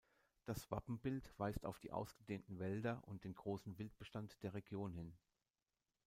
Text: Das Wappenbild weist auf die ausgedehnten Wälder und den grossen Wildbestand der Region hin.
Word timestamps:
Das 0.45 0.71
Wappenbild 0.71 1.31
weist 1.37 1.63
auf 1.63 1.77
die 1.77 1.91
ausgedehnten 1.91 2.57
Wälder 2.57 3.03
und 3.07 3.23
den 3.23 3.35
grossen 3.35 3.77
Wildbestand 3.77 4.41
der 4.41 4.55
Region 4.55 4.93
hin. 4.93 5.13